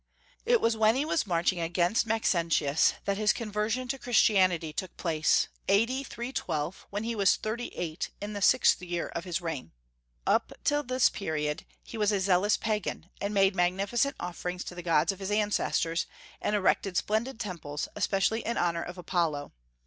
[0.47, 5.47] It was when he was marching against Maxentius that his conversion to Christianity took place,
[5.67, 6.03] A.D.
[6.05, 9.73] 312, when he was thirty eight, in the sixth year of his reign.
[10.25, 14.81] Up to this period he was a zealous Pagan, and made magnificent offerings to the
[14.81, 16.07] gods of his ancestors,
[16.41, 19.51] and erected splendid temples, especially in honor of Apollo.